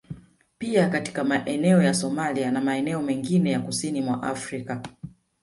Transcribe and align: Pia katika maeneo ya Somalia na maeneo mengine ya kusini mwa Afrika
Pia 0.57 0.89
katika 0.89 1.23
maeneo 1.23 1.81
ya 1.81 1.93
Somalia 1.93 2.51
na 2.51 2.61
maeneo 2.61 3.01
mengine 3.01 3.51
ya 3.51 3.59
kusini 3.59 4.01
mwa 4.01 4.23
Afrika 4.23 4.81